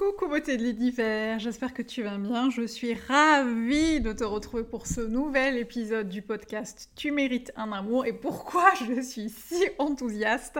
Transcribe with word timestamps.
Coucou 0.00 0.28
beauté 0.28 0.56
de 0.56 0.62
l'univers, 0.62 1.38
j'espère 1.40 1.74
que 1.74 1.82
tu 1.82 2.02
vas 2.02 2.16
bien. 2.16 2.48
Je 2.48 2.62
suis 2.62 2.94
ravie 2.94 4.00
de 4.00 4.14
te 4.14 4.24
retrouver 4.24 4.64
pour 4.64 4.86
ce 4.86 5.02
nouvel 5.02 5.58
épisode 5.58 6.08
du 6.08 6.22
podcast 6.22 6.88
Tu 6.96 7.10
mérites 7.10 7.52
un 7.54 7.70
amour. 7.70 8.06
Et 8.06 8.14
pourquoi 8.14 8.72
je 8.88 9.02
suis 9.02 9.28
si 9.28 9.62
enthousiaste 9.78 10.58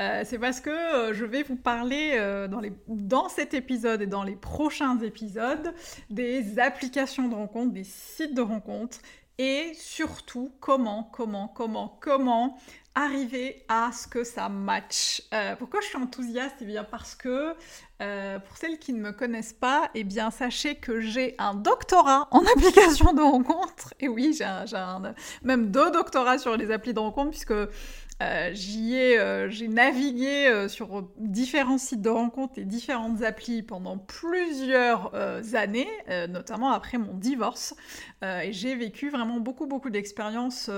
euh, 0.00 0.24
C'est 0.26 0.40
parce 0.40 0.60
que 0.60 0.70
euh, 0.70 1.14
je 1.14 1.24
vais 1.24 1.44
vous 1.44 1.54
parler 1.54 2.14
euh, 2.14 2.48
dans, 2.48 2.60
dans 2.88 3.28
cet 3.28 3.54
épisode 3.54 4.02
et 4.02 4.08
dans 4.08 4.24
les 4.24 4.34
prochains 4.34 4.98
épisodes 4.98 5.72
des 6.10 6.58
applications 6.58 7.28
de 7.28 7.36
rencontres, 7.36 7.74
des 7.74 7.84
sites 7.84 8.34
de 8.34 8.42
rencontres 8.42 8.98
et 9.38 9.72
surtout 9.74 10.52
comment, 10.60 11.04
comment, 11.12 11.48
comment, 11.48 11.98
comment 12.00 12.58
arriver 12.94 13.64
à 13.68 13.90
ce 13.92 14.06
que 14.06 14.22
ça 14.22 14.48
match. 14.48 15.22
Euh, 15.32 15.56
pourquoi 15.56 15.80
je 15.80 15.86
suis 15.86 15.96
enthousiaste? 15.96 16.56
Eh 16.60 16.66
bien 16.66 16.84
parce 16.84 17.14
que, 17.14 17.54
euh, 18.02 18.38
pour 18.38 18.56
celles 18.56 18.78
qui 18.78 18.92
ne 18.92 19.00
me 19.00 19.12
connaissent 19.12 19.54
pas, 19.54 19.90
eh 19.94 20.04
bien 20.04 20.30
sachez 20.30 20.74
que 20.74 21.00
j'ai 21.00 21.34
un 21.38 21.54
doctorat 21.54 22.28
en 22.30 22.40
application 22.56 23.14
de 23.14 23.22
rencontre. 23.22 23.94
Et 24.00 24.08
oui, 24.08 24.36
j'ai 24.36 24.46
même 25.42 25.70
deux 25.70 25.90
doctorats 25.90 26.38
sur 26.38 26.56
les 26.56 26.70
applis 26.70 26.92
de 26.92 26.98
rencontre, 26.98 27.30
puisque 27.30 27.54
euh, 28.22 28.50
j'y 28.52 28.94
ai, 28.94 29.18
euh, 29.18 29.50
j'ai 29.50 29.66
navigué 29.68 30.46
euh, 30.46 30.68
sur 30.68 31.08
différents 31.18 31.78
sites 31.78 32.02
de 32.02 32.08
rencontres 32.08 32.58
et 32.58 32.64
différentes 32.64 33.22
applis 33.22 33.62
pendant 33.62 33.98
plusieurs 33.98 35.12
années, 35.54 35.88
notamment 36.28 36.70
après 36.70 36.98
mon 36.98 37.14
divorce. 37.14 37.74
et 38.22 38.52
j'ai 38.52 38.74
vécu 38.74 39.10
vraiment 39.10 39.40
beaucoup, 39.40 39.66
d'expériences, 39.90 40.70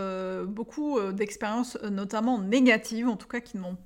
beaucoup 0.47 1.01
d'expériences 1.13 1.79
notamment 1.83 2.39
négatives, 2.39 3.09
en 3.09 3.17
tout 3.17 3.29
cas 3.29 3.41
qui 3.41 3.57
ne 3.59 3.63
m'ont 3.63 3.77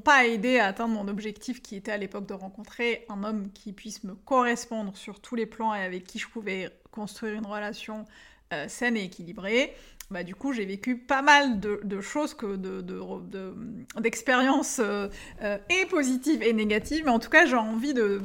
pas 0.00 0.26
aidé 0.26 0.58
à 0.58 0.66
atteindre 0.66 0.94
mon 0.94 1.08
objectif 1.08 1.62
qui 1.62 1.76
était 1.76 1.92
à 1.92 1.96
l'époque 1.96 2.26
de 2.26 2.34
rencontrer 2.34 3.04
un 3.08 3.24
homme 3.24 3.50
qui 3.52 3.72
puisse 3.72 4.04
me 4.04 4.14
correspondre 4.14 4.96
sur 4.96 5.20
tous 5.20 5.34
les 5.34 5.46
plans 5.46 5.74
et 5.74 5.82
avec 5.82 6.04
qui 6.04 6.18
je 6.18 6.28
pouvais 6.28 6.70
construire 6.90 7.34
une 7.34 7.46
relation 7.46 8.04
saine 8.68 8.96
et 8.96 9.04
équilibrée 9.04 9.74
bah, 10.10 10.22
du 10.22 10.34
coup, 10.34 10.52
j'ai 10.52 10.64
vécu 10.64 10.96
pas 10.96 11.22
mal 11.22 11.58
de, 11.58 12.00
choses, 12.00 12.34
que 12.34 12.56
d'expériences 14.00 14.78
euh, 14.78 15.08
euh, 15.42 15.58
et 15.68 15.86
positives 15.86 16.42
et 16.42 16.52
négatives. 16.52 17.04
Mais 17.04 17.10
en 17.10 17.18
tout 17.18 17.30
cas, 17.30 17.46
j'ai 17.46 17.56
envie 17.56 17.94
de 17.94 18.22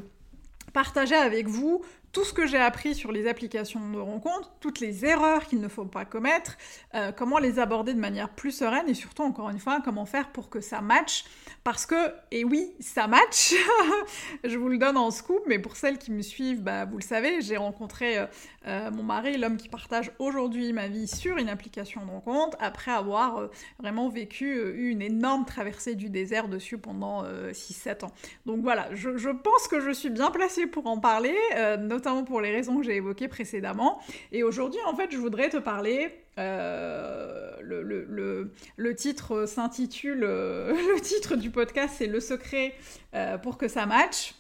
partager 0.74 1.16
avec 1.16 1.48
vous 1.48 1.84
tout 2.12 2.26
ce 2.26 2.34
que 2.34 2.46
j'ai 2.46 2.58
appris 2.58 2.94
sur 2.94 3.12
les 3.12 3.28
applications 3.28 3.90
de 3.90 3.98
rencontres, 3.98 4.52
toutes 4.60 4.80
les 4.80 5.06
erreurs 5.06 5.46
qu'il 5.46 5.62
ne 5.62 5.68
faut 5.68 5.86
pas 5.86 6.04
commettre, 6.04 6.58
euh, 6.94 7.12
comment 7.12 7.38
les 7.38 7.58
aborder 7.58 7.94
de 7.94 8.00
manière 8.00 8.30
plus 8.30 8.52
sereine 8.52 8.90
et 8.90 8.94
surtout, 8.94 9.24
encore 9.24 9.50
une 9.50 9.60
fois, 9.60 9.80
comment 9.84 10.06
faire 10.06 10.32
pour 10.32 10.50
que 10.50 10.60
ça 10.60 10.82
matche. 10.82 11.24
Parce 11.64 11.86
que, 11.86 11.96
et 12.32 12.44
oui, 12.44 12.74
ça 12.80 13.08
match, 13.08 13.54
je 14.44 14.58
vous 14.58 14.68
le 14.68 14.78
donne 14.78 14.98
en 14.98 15.12
scoop, 15.12 15.44
mais 15.48 15.60
pour 15.60 15.78
celles 15.78 16.00
qui 16.00 16.12
me 16.12 16.22
suivent, 16.22 16.62
bah, 16.62 16.86
vous 16.86 16.98
le 16.98 17.04
savez, 17.04 17.42
j'ai 17.42 17.56
rencontré 17.56 18.18
euh, 18.18 18.26
euh, 18.68 18.92
mon 18.92 19.04
mari, 19.04 19.38
l'homme 19.38 19.58
qui 19.58 19.70
partage 19.70 20.12
aujourd'hui 20.20 20.74
ma 20.74 20.88
vie 20.88 21.08
sur 21.08 21.38
une 21.38 21.50
application 21.50 22.04
de 22.06 22.12
rencontre, 22.12 22.58
après 22.60 22.92
avoir 22.92 23.50
vraiment 23.80 24.10
vécu 24.10 24.74
une 24.76 25.02
énorme 25.02 25.46
traversée 25.46 25.96
du 25.96 26.10
désert 26.10 26.48
dessus 26.48 26.78
pendant 26.78 27.24
6-7 27.24 28.06
ans. 28.06 28.12
Donc 28.46 28.62
voilà, 28.62 28.94
je, 28.94 29.18
je, 29.18 29.30
pense 29.30 29.68
que 29.68 29.80
je 29.80 29.92
suis 29.92 30.10
bien 30.10 30.32
placée 30.32 30.68
pour 30.68 30.88
en 30.88 31.00
parler, 31.00 31.36
notamment 31.80 32.01
notamment 32.02 32.24
pour 32.24 32.42
les 32.42 32.52
raisons 32.52 32.78
que 32.78 32.84
j'ai 32.84 32.96
évoquées 32.96 33.28
précédemment. 33.28 34.00
Et 34.32 34.44
aujourd'hui, 34.44 34.80
en 34.88 34.96
fait, 34.96 35.12
je 35.12 35.18
voudrais 35.18 35.50
te 35.50 35.58
parler. 35.58 36.10
Euh, 36.40 37.52
le, 37.62 38.96
titre 38.96 39.46
s'intitule. 39.46 40.24
Euh, 40.24 40.74
le 40.96 41.00
titre 41.00 41.36
du 41.36 41.52
podcast, 41.52 41.96
c'est 41.98 42.08
Le 42.08 42.20
secret 42.20 42.74
euh, 43.14 43.38
pour 43.38 43.58
que 43.58 43.68
ça 43.68 43.86
matche. 43.86 44.34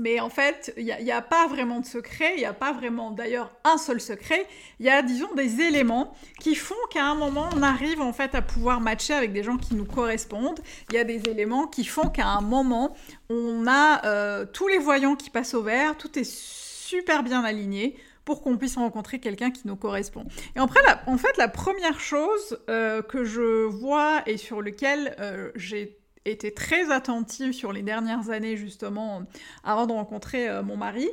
Mais 0.00 0.20
en 0.20 0.30
fait, 0.30 0.72
il 0.76 0.84
n'y 0.84 1.10
a, 1.10 1.22
pas 1.22 1.48
vraiment 1.48 1.80
de 1.80 1.84
secret, 1.84 2.34
il 2.36 2.38
n'y 2.38 2.44
a 2.44 2.52
pas 2.52 2.72
vraiment 2.72 3.10
d'ailleurs 3.10 3.50
un 3.64 3.78
seul 3.78 4.00
secret, 4.00 4.46
il 4.78 4.86
y 4.86 4.90
a 4.90 5.02
disons 5.02 5.34
des 5.34 5.60
éléments 5.60 6.14
qui 6.38 6.54
font 6.54 6.76
qu'à 6.90 7.04
un 7.04 7.16
moment 7.16 7.48
on 7.56 7.62
arrive 7.62 8.00
en 8.00 8.12
fait 8.12 8.36
à 8.36 8.42
pouvoir 8.42 8.80
matcher 8.80 9.14
avec 9.14 9.32
des 9.32 9.42
gens 9.42 9.56
qui 9.56 9.74
nous 9.74 9.86
correspondent, 9.86 10.60
il 10.90 10.94
y 10.94 10.98
a 10.98 11.04
des 11.04 11.28
éléments 11.28 11.66
qui 11.66 11.84
font 11.84 12.10
qu'à 12.10 12.28
un 12.28 12.42
moment 12.42 12.94
on 13.28 13.66
a 13.66 14.46
tous 14.46 14.68
les 14.68 14.78
voyants 14.78 15.16
qui 15.16 15.30
passent 15.30 15.54
au 15.54 15.62
vert, 15.62 15.96
tout 15.96 16.16
est 16.16 16.22
super 16.88 17.22
bien 17.22 17.44
aligné 17.44 17.96
pour 18.24 18.42
qu'on 18.42 18.56
puisse 18.56 18.76
rencontrer 18.76 19.20
quelqu'un 19.20 19.50
qui 19.50 19.66
nous 19.66 19.76
correspond. 19.76 20.24
Et 20.56 20.58
après, 20.58 20.80
en 21.06 21.18
fait, 21.18 21.36
la 21.36 21.48
première 21.48 22.00
chose 22.00 22.58
euh, 22.70 23.02
que 23.02 23.24
je 23.24 23.64
vois 23.64 24.22
et 24.26 24.36
sur 24.36 24.62
lequel 24.62 25.14
euh, 25.20 25.50
j'ai 25.54 25.98
été 26.24 26.52
très 26.52 26.90
attentive 26.90 27.52
sur 27.52 27.72
les 27.72 27.82
dernières 27.82 28.30
années, 28.30 28.56
justement, 28.56 29.22
avant 29.64 29.86
de 29.86 29.92
rencontrer 29.92 30.48
euh, 30.48 30.62
mon 30.62 30.76
mari, 30.76 31.08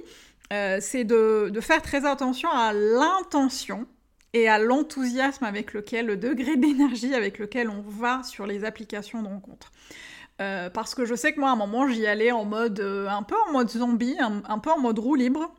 c'est 0.80 1.03
de, 1.03 1.50
de, 1.50 1.62
faire 1.62 1.81
très 1.81 2.06
attention 2.06 2.50
à 2.50 2.72
l'intention 2.72 3.88
et 4.34 4.47
à 4.47 4.59
l'enthousiasme 4.59 5.44
avec 5.44 5.74
lequel, 5.74 6.06
le 6.06 6.18
degré 6.18 6.56
d'énergie 6.56 7.13
avec 7.13 7.40
lequel 7.40 7.69
on 7.69 7.81
va 7.81 8.24
sur 8.24 8.46
les 8.46 8.63
applications 8.63 9.22
de 9.24 9.28
rencontre. 9.28 9.72
parce 10.38 10.96
que 10.96 11.03
je 11.03 11.16
sais 11.16 11.34
que 11.34 11.40
moi, 11.40 11.50
à 11.50 11.53
un 11.53 11.57
moment, 11.57 11.88
j'y 11.88 12.06
allais 12.06 12.31
en 12.31 12.46
mode, 12.46 12.80
un 12.80 13.24
peu 13.24 13.36
en 13.50 13.53
mode 13.53 13.69
zombie, 13.69 14.16
un 14.19 14.59
peu 14.59 14.69
en 14.69 14.80
mode 14.80 15.00
roue 15.00 15.16
libre 15.16 15.52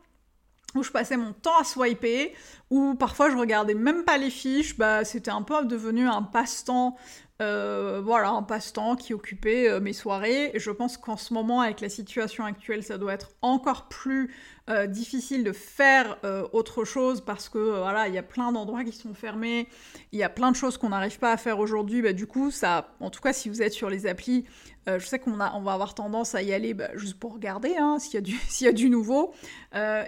où 0.75 0.83
je 0.83 0.91
passais 0.91 1.17
mon 1.17 1.33
temps 1.33 1.57
à 1.59 1.63
swiper, 1.63 2.33
où 2.69 2.95
parfois 2.95 3.29
je 3.29 3.37
regardais 3.37 3.73
même 3.73 4.03
pas 4.03 4.17
les 4.17 4.29
fiches, 4.29 4.77
bah 4.77 5.05
c'était 5.05 5.31
un 5.31 5.41
peu 5.41 5.65
devenu 5.65 6.07
un 6.07 6.21
passe-temps, 6.21 6.97
euh, 7.39 8.01
voilà, 8.03 8.29
un 8.29 8.41
passe-temps 8.41 8.95
qui 8.95 9.13
occupait 9.13 9.69
euh, 9.69 9.79
mes 9.79 9.93
soirées. 9.93 10.51
Je 10.55 10.71
pense 10.71 10.97
qu'en 10.97 11.17
ce 11.17 11.33
moment, 11.33 11.61
avec 11.61 11.81
la 11.81 11.89
situation 11.89 12.45
actuelle, 12.45 12.83
ça 12.83 12.97
doit 12.97 13.13
être 13.13 13.29
encore 13.43 13.87
plus 13.89 14.33
euh, 14.69 14.87
difficile 14.87 15.43
de 15.43 15.51
faire 15.51 16.17
autre 16.51 16.83
chose 16.83 17.21
parce 17.21 17.47
que 17.47 17.57
voilà, 17.57 18.07
il 18.07 18.13
y 18.13 18.17
a 18.17 18.23
plein 18.23 18.51
d'endroits 18.51 18.83
qui 18.83 18.91
sont 18.91 19.13
fermés, 19.13 19.69
il 20.11 20.19
y 20.19 20.23
a 20.23 20.29
plein 20.29 20.51
de 20.51 20.55
choses 20.55 20.77
qu'on 20.77 20.89
n'arrive 20.89 21.19
pas 21.19 21.31
à 21.31 21.37
faire 21.37 21.59
aujourd'hui. 21.59 22.01
Bah, 22.01 22.11
du 22.11 22.25
coup, 22.25 22.51
ça, 22.51 22.95
en 22.99 23.09
tout 23.09 23.21
cas, 23.21 23.33
si 23.33 23.49
vous 23.49 23.61
êtes 23.61 23.73
sur 23.73 23.89
les 23.89 24.07
applis, 24.07 24.45
je 24.87 25.05
sais 25.05 25.19
qu'on 25.19 25.33
on 25.33 25.61
va 25.61 25.73
avoir 25.73 25.95
tendance 25.95 26.33
à 26.33 26.41
y 26.41 26.53
aller 26.53 26.73
bah, 26.73 26.89
juste 26.95 27.19
pour 27.19 27.33
regarder 27.33 27.75
hein, 27.77 27.97
s'il 27.99 28.25
y, 28.25 28.35
y, 28.63 28.67
a 28.67 28.71
du 28.71 28.89
nouveau. 28.89 29.33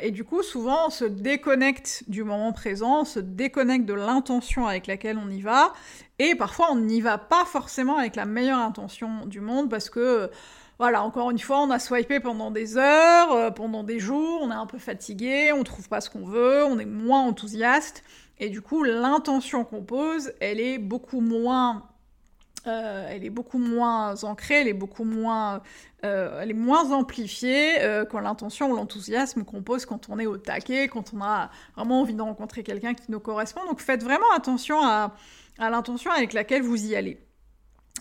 Et 0.02 0.12
du 0.12 0.24
coup, 0.24 0.42
souvent, 0.42 0.88
on 0.88 0.90
se 0.90 1.06
déconnecte 1.06 2.04
du 2.08 2.24
moment 2.24 2.52
présent, 2.52 3.02
on 3.02 3.06
se 3.06 3.20
déconnecte 3.20 3.86
de 3.86 3.94
l'intention 3.94 4.68
avec 4.68 4.88
laquelle 4.88 5.18
on 5.18 5.30
y 5.30 5.42
va. 5.42 5.74
Et 6.20 6.36
parfois, 6.36 6.68
on 6.72 6.76
n'y 6.76 7.02
va 7.02 7.18
pas 7.18 7.46
forcément 7.46 7.98
avec 7.98 8.16
la 8.16 8.26
meilleure 8.26 8.60
intention 8.60 9.26
du 9.26 9.40
monde 9.40 9.70
parce 9.70 9.90
que 9.90 10.30
voilà, 10.78 11.04
encore 11.04 11.32
une 11.32 11.40
fois, 11.40 11.62
on 11.62 11.72
a 11.72 11.80
swipé 11.80 12.20
pendant 12.22 12.52
des 12.52 12.78
heures, 12.78 13.34
euh, 13.34 13.52
pendant 13.52 13.84
des 13.84 14.00
jours, 14.00 14.40
on 14.42 14.50
est 14.50 14.56
un 14.56 14.66
peu 14.66 14.78
fatigué, 14.78 15.52
on 15.54 15.64
trouve 15.64 15.90
pas 15.90 16.00
ce 16.00 16.10
qu'on 16.10 16.26
veut, 16.26 16.64
on 16.64 16.80
est 16.80 16.86
moins 16.86 17.22
enthousiaste. 17.22 18.04
Et 18.40 18.50
du 18.50 18.62
coup, 18.62 18.84
l'intention 18.84 19.66
qu'on 19.66 19.84
pose, 19.84 20.32
elle 20.40 20.62
est 20.62 20.78
beaucoup 20.78 21.20
moins 21.20 21.90
euh, 22.68 23.08
elle 23.10 23.24
est 23.24 23.30
beaucoup 23.30 23.58
moins 23.58 24.24
ancrée, 24.24 24.62
elle 24.62 24.68
est 24.68 24.74
beaucoup 24.74 25.06
moins, 25.06 25.62
euh, 26.04 26.42
elle 26.42 26.52
est 26.52 26.54
moins 26.54 26.92
amplifiée 26.92 27.82
euh, 27.82 28.06
quand 28.06 28.20
l'intention 28.20 28.72
ou 28.72 28.76
l'enthousiasme 28.76 29.44
qu'on 29.44 29.62
pose 29.62 29.86
quand 29.86 30.10
on 30.10 30.20
est 30.20 30.26
au 30.26 30.38
taquet, 30.38 30.88
quand 30.90 31.14
on 31.14 31.22
a 31.22 31.50
vraiment 31.76 32.02
envie 32.02 32.14
de 32.14 32.22
rencontrer 32.22 32.64
quelqu'un 32.64 32.94
qui 32.94 33.12
nous 33.12 33.20
correspond. 33.20 33.62
Donc 33.66 33.80
faites 33.80 34.04
vraiment 34.04 34.30
attention 34.36 34.84
à, 34.84 35.16
l'intention 35.58 36.12
avec 36.12 36.34
laquelle 36.34 36.62
vous 36.62 36.86
y 36.86 36.96
allez. 36.96 37.22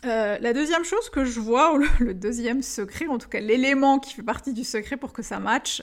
la 0.03 0.53
deuxième 0.53 0.85
chose 0.85 1.09
que 1.11 1.25
je 1.25 1.39
vois, 1.39 1.75
ou 1.77 1.85
le, 2.01 2.15
deuxième 2.15 2.63
secret, 2.63 3.07
en 3.07 3.19
tout 3.19 3.29
cas 3.29 3.41
l'élément 3.41 4.01
qui 4.01 4.15
fait 4.15 4.23
partie 4.23 4.53
du 4.53 4.65
secret 4.65 4.97
pour 4.97 5.13
que 5.13 5.23
ça 5.23 5.39
matche, 5.39 5.83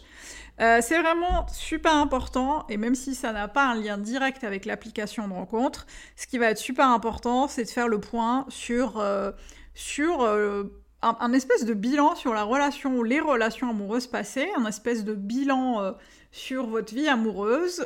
euh, 0.62 0.80
c'est 0.82 1.02
vraiment 1.02 1.46
super 1.52 1.96
important, 1.96 2.66
et 2.70 2.78
même 2.78 2.96
si 2.96 3.14
ça 3.14 3.34
n'a 3.34 3.48
pas 3.48 3.66
un 3.66 3.76
lien 3.76 3.98
direct 3.98 4.44
avec 4.44 4.66
l'application 4.66 5.28
de 5.28 5.34
rencontre, 5.34 5.86
ce 6.16 6.28
qui 6.28 6.38
va 6.38 6.50
être 6.50 6.58
super 6.58 6.90
important, 6.90 7.48
c'est 7.48 7.66
de 7.66 7.70
faire 7.70 7.88
le 7.88 8.00
point 8.00 8.46
sur, 8.48 9.00
euh, 9.00 9.32
sur 9.74 10.22
euh, 10.22 10.64
un, 11.02 11.34
espèce 11.34 11.66
de 11.66 11.74
bilan 11.74 12.16
sur 12.16 12.34
la 12.34 12.44
relation, 12.44 13.04
les 13.04 13.20
relations 13.20 13.70
amoureuses 13.70 14.08
passées, 14.08 14.48
un 14.56 14.66
espèce 14.66 15.04
de 15.04 15.14
bilan 15.14 15.94
sur 16.32 16.66
votre 16.66 16.96
vie 16.96 17.08
amoureuse. 17.08 17.86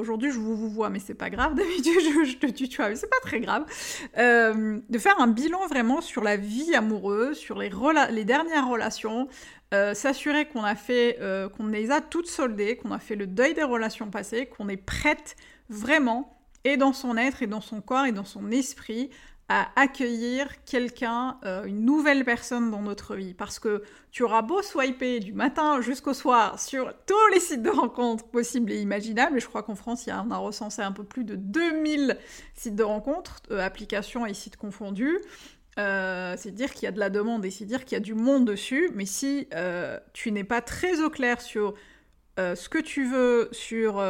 Aujourd'hui, 0.00 0.32
je 0.32 0.38
vous, 0.38 0.68
vois, 0.68 0.90
mais 0.90 0.98
c'est 0.98 1.14
pas 1.14 1.30
grave. 1.30 1.54
D'habitude, 1.56 1.92
je, 2.24 2.36
te 2.38 2.46
tutoie, 2.46 2.88
mais 2.88 2.96
c'est 2.96 3.10
pas 3.10 3.20
très 3.22 3.38
grave. 3.38 3.64
De 4.16 4.98
faire 4.98 5.20
un 5.20 5.28
bilan 5.28 5.68
vraiment 5.68 6.00
sur 6.00 6.24
la 6.24 6.36
vie 6.36 6.74
amoureuse, 6.74 7.36
sur 7.36 7.60
les 7.60 8.24
dernières 8.24 8.66
relations, 8.66 9.28
s'assurer 9.94 10.46
qu'on 10.46 10.64
a 10.64 10.74
fait, 10.74 11.18
qu'on 11.56 11.66
les 11.66 11.90
a 11.90 12.00
toutes 12.00 12.28
soldées, 12.28 12.76
qu'on 12.76 12.92
a 12.92 12.98
fait 12.98 13.16
le 13.16 13.26
deuil 13.26 13.54
des 13.54 13.62
relations 13.62 14.10
passées, 14.10 14.46
qu'on 14.46 14.68
est 14.68 14.76
prête 14.76 15.36
vraiment 15.68 16.38
et 16.64 16.76
dans 16.76 16.92
son 16.92 17.16
être, 17.16 17.42
et 17.42 17.46
dans 17.46 17.60
son 17.60 17.80
corps, 17.80 18.04
et 18.04 18.12
dans 18.12 18.24
son 18.24 18.50
esprit, 18.50 19.10
à 19.48 19.68
accueillir 19.76 20.64
quelqu'un, 20.64 21.38
euh, 21.44 21.64
une 21.64 21.84
nouvelle 21.84 22.24
personne 22.24 22.70
dans 22.70 22.80
notre 22.80 23.16
vie. 23.16 23.34
Parce 23.34 23.58
que 23.58 23.82
tu 24.10 24.22
auras 24.22 24.42
beau 24.42 24.62
swiper 24.62 25.20
du 25.20 25.32
matin 25.32 25.80
jusqu'au 25.80 26.14
soir 26.14 26.58
sur 26.58 26.94
tous 27.06 27.26
les 27.34 27.40
sites 27.40 27.62
de 27.62 27.70
rencontres 27.70 28.24
possibles 28.28 28.72
et 28.72 28.80
imaginables, 28.80 29.36
et 29.36 29.40
je 29.40 29.48
crois 29.48 29.62
qu'en 29.62 29.74
France, 29.74 30.06
il 30.06 30.10
y 30.10 30.12
a, 30.12 30.24
on 30.26 30.30
a 30.30 30.38
recensé 30.38 30.80
un 30.80 30.92
peu 30.92 31.04
plus 31.04 31.24
de 31.24 31.34
2000 31.36 32.16
sites 32.54 32.76
de 32.76 32.82
rencontres, 32.82 33.42
euh, 33.50 33.60
applications 33.60 34.24
et 34.24 34.34
sites 34.34 34.56
confondus. 34.56 35.18
Euh, 35.78 36.34
c'est 36.36 36.50
dire 36.50 36.72
qu'il 36.72 36.84
y 36.84 36.86
a 36.86 36.92
de 36.92 36.98
la 36.98 37.08
demande 37.08 37.44
et 37.44 37.50
c'est 37.50 37.64
dire 37.64 37.84
qu'il 37.84 37.92
y 37.92 38.00
a 38.00 38.00
du 38.00 38.14
monde 38.14 38.44
dessus, 38.44 38.90
mais 38.94 39.06
si 39.06 39.48
tu 40.12 40.32
n'es 40.32 40.44
pas 40.44 40.60
très 40.60 41.00
au 41.00 41.10
clair 41.10 41.40
sur 41.40 41.74
ce 42.36 42.68
que 42.68 42.78
tu 42.78 43.10
veux, 43.10 43.48
sur 43.52 44.00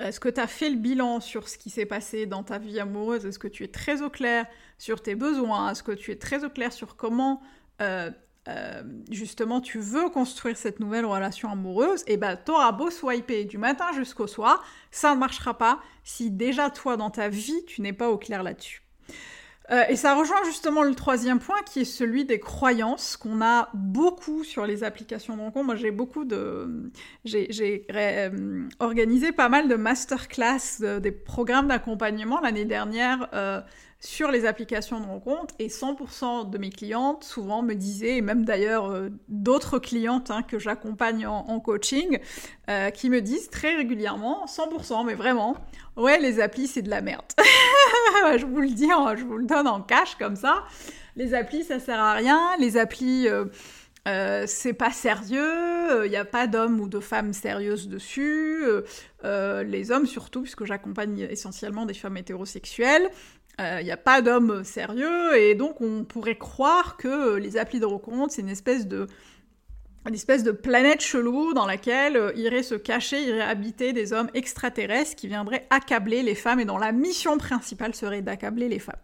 est-ce 0.00 0.20
que 0.20 0.28
tu 0.28 0.40
as 0.40 0.46
fait 0.46 0.70
le 0.70 0.76
bilan 0.76 1.20
sur 1.20 1.48
ce 1.48 1.58
qui 1.58 1.70
s'est 1.70 1.86
passé 1.86 2.26
dans 2.26 2.42
ta 2.42 2.58
vie 2.58 2.78
amoureuse 2.78 3.26
Est-ce 3.26 3.38
que 3.38 3.48
tu 3.48 3.64
es 3.64 3.68
très 3.68 4.02
au 4.02 4.10
clair 4.10 4.46
sur 4.78 5.02
tes 5.02 5.14
besoins 5.14 5.70
Est-ce 5.70 5.82
que 5.82 5.92
tu 5.92 6.12
es 6.12 6.16
très 6.16 6.44
au 6.44 6.50
clair 6.50 6.72
sur 6.72 6.96
comment 6.96 7.42
euh, 7.80 8.10
euh, 8.48 8.82
justement 9.10 9.60
tu 9.60 9.80
veux 9.80 10.08
construire 10.08 10.56
cette 10.56 10.78
nouvelle 10.80 11.04
relation 11.04 11.50
amoureuse 11.50 12.02
Et 12.02 12.14
eh 12.14 12.16
ben 12.16 12.36
t'auras 12.36 12.72
beau 12.72 12.90
swiper 12.90 13.44
du 13.44 13.58
matin 13.58 13.86
jusqu'au 13.94 14.26
soir, 14.26 14.64
ça 14.90 15.14
ne 15.14 15.20
marchera 15.20 15.58
pas 15.58 15.80
si 16.04 16.30
déjà 16.30 16.70
toi 16.70 16.96
dans 16.96 17.10
ta 17.10 17.28
vie 17.28 17.64
tu 17.66 17.82
n'es 17.82 17.92
pas 17.92 18.08
au 18.08 18.18
clair 18.18 18.42
là-dessus. 18.42 18.82
Euh, 19.70 19.84
et 19.88 19.96
ça 19.96 20.14
rejoint 20.14 20.42
justement 20.44 20.82
le 20.82 20.94
troisième 20.94 21.40
point 21.40 21.60
qui 21.66 21.80
est 21.80 21.84
celui 21.84 22.24
des 22.24 22.40
croyances 22.40 23.16
qu'on 23.18 23.42
a 23.42 23.68
beaucoup 23.74 24.42
sur 24.42 24.64
les 24.64 24.82
applications 24.82 25.36
de 25.36 25.42
rencontre. 25.42 25.66
Moi 25.66 25.76
j'ai 25.76 25.90
beaucoup 25.90 26.24
de... 26.24 26.90
J'ai 27.24 27.86
euh, 27.94 28.66
organisé 28.78 29.32
pas 29.32 29.48
mal 29.48 29.68
de 29.68 29.74
masterclass, 29.74 31.00
des 31.00 31.12
programmes 31.12 31.68
d'accompagnement 31.68 32.40
l'année 32.40 32.64
dernière 32.64 33.28
euh, 33.34 33.60
sur 34.00 34.30
les 34.30 34.46
applications 34.46 35.00
de 35.00 35.06
rencontre 35.06 35.54
et 35.58 35.68
100% 35.68 36.50
de 36.50 36.58
mes 36.58 36.70
clientes 36.70 37.24
souvent 37.24 37.62
me 37.62 37.74
disaient, 37.74 38.18
et 38.18 38.20
même 38.20 38.44
d'ailleurs 38.44 38.90
euh, 38.90 39.08
d'autres 39.28 39.80
clientes 39.80 40.30
hein, 40.30 40.42
que 40.42 40.58
j'accompagne 40.58 41.26
en, 41.26 41.58
coaching, 41.58 42.20
euh, 42.70 42.90
qui 42.90 43.10
me 43.10 43.20
disent 43.20 43.50
très 43.50 43.74
régulièrement, 43.74 44.46
100%, 44.46 45.04
mais 45.04 45.14
vraiment, 45.14 45.56
ouais, 45.96 46.20
les 46.20 46.40
applis 46.40 46.68
c'est 46.68 46.82
de 46.82 46.90
la 46.90 47.00
merde. 47.00 47.24
je 48.38 48.46
vous 48.46 48.60
le 48.60 48.70
dis, 48.70 48.88
je 49.16 49.24
vous 49.24 49.38
le 49.38 49.46
donne 49.46 49.66
en 49.66 49.82
cash 49.82 50.14
comme 50.14 50.36
ça. 50.36 50.64
Les 51.16 51.34
applis 51.34 51.64
ça 51.64 51.80
sert 51.80 52.00
à 52.00 52.14
rien, 52.14 52.40
les 52.58 52.76
applis... 52.76 53.28
Euh, 53.28 53.46
c'est 54.46 54.72
pas 54.72 54.90
sérieux, 54.90 56.06
il 56.06 56.08
n'y 56.08 56.16
a 56.16 56.24
pas 56.24 56.46
d'hommes 56.46 56.80
ou 56.80 56.88
de 56.88 56.98
femmes 56.98 57.34
sérieuses 57.34 57.88
dessus, 57.88 58.64
les 59.22 59.90
hommes 59.90 60.06
surtout, 60.06 60.40
puisque 60.40 60.64
j'accompagne 60.64 61.26
essentiellement 61.30 61.84
des 61.84 61.92
femmes 61.92 62.16
hétérosexuelles, 62.16 63.10
il 63.58 63.64
euh, 63.64 63.82
n'y 63.82 63.90
a 63.90 63.96
pas 63.96 64.22
d'homme 64.22 64.62
sérieux, 64.62 65.36
et 65.36 65.54
donc 65.56 65.80
on 65.80 66.04
pourrait 66.04 66.38
croire 66.38 66.96
que 66.96 67.36
les 67.36 67.56
applis 67.56 67.80
de 67.80 67.86
rencontre, 67.86 68.32
c'est 68.32 68.42
une 68.42 68.48
espèce 68.48 68.86
de 68.86 69.08
planète 70.52 71.00
chelou 71.00 71.54
dans 71.54 71.66
laquelle 71.66 72.16
euh, 72.16 72.32
iraient 72.36 72.62
se 72.62 72.76
cacher, 72.76 73.20
iraient 73.20 73.40
habiter 73.40 73.92
des 73.92 74.12
hommes 74.12 74.30
extraterrestres 74.32 75.16
qui 75.16 75.26
viendraient 75.26 75.66
accabler 75.70 76.22
les 76.22 76.36
femmes 76.36 76.60
et 76.60 76.64
dont 76.64 76.78
la 76.78 76.92
mission 76.92 77.36
principale 77.36 77.96
serait 77.96 78.22
d'accabler 78.22 78.68
les 78.68 78.78
femmes. 78.78 78.94